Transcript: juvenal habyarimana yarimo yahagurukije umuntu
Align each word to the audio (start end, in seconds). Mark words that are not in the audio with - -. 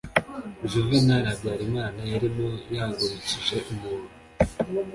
juvenal 0.71 1.23
habyarimana 1.29 2.01
yarimo 2.11 2.47
yahagurukije 2.75 3.57
umuntu 3.71 4.11